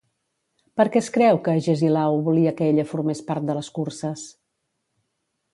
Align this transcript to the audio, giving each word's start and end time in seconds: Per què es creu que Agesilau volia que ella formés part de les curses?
Per 0.79 0.85
què 0.95 1.01
es 1.05 1.09
creu 1.17 1.41
que 1.47 1.53
Agesilau 1.61 2.17
volia 2.29 2.55
que 2.61 2.71
ella 2.71 2.89
formés 2.95 3.23
part 3.31 3.49
de 3.51 3.59
les 3.59 3.73
curses? 3.79 4.25